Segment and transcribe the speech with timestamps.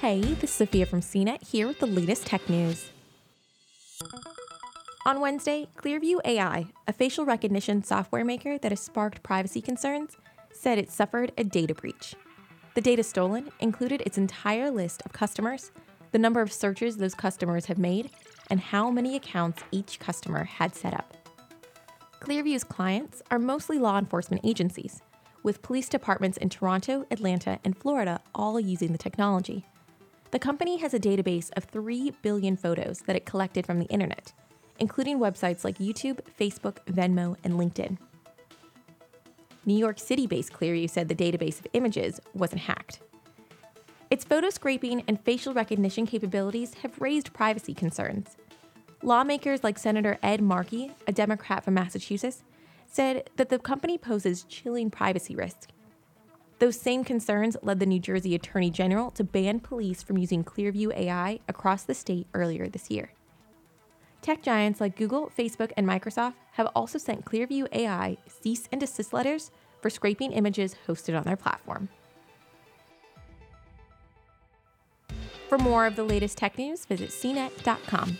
[0.00, 2.90] Hey, this is Sophia from CNET here with the latest tech news.
[5.04, 10.16] On Wednesday, Clearview AI, a facial recognition software maker that has sparked privacy concerns,
[10.54, 12.14] said it suffered a data breach.
[12.72, 15.70] The data stolen included its entire list of customers,
[16.12, 18.08] the number of searches those customers have made,
[18.48, 21.14] and how many accounts each customer had set up.
[22.22, 25.02] Clearview's clients are mostly law enforcement agencies,
[25.42, 29.66] with police departments in Toronto, Atlanta, and Florida all using the technology.
[30.30, 34.32] The company has a database of 3 billion photos that it collected from the internet,
[34.78, 37.98] including websites like YouTube, Facebook, Venmo, and LinkedIn.
[39.66, 43.00] New York City based Clearview said the database of images wasn't hacked.
[44.10, 48.36] Its photo scraping and facial recognition capabilities have raised privacy concerns.
[49.02, 52.42] Lawmakers like Senator Ed Markey, a Democrat from Massachusetts,
[52.86, 55.66] said that the company poses chilling privacy risks.
[56.60, 60.94] Those same concerns led the New Jersey Attorney General to ban police from using Clearview
[60.94, 63.12] AI across the state earlier this year.
[64.20, 69.14] Tech giants like Google, Facebook, and Microsoft have also sent Clearview AI cease and desist
[69.14, 69.50] letters
[69.80, 71.88] for scraping images hosted on their platform.
[75.48, 78.18] For more of the latest tech news, visit cnet.com.